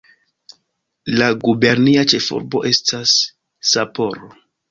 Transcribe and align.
La 1.21 1.25
gubernia 1.43 2.05
ĉefurbo 2.13 2.63
estas 2.71 3.15
Sapporo. 3.75 4.35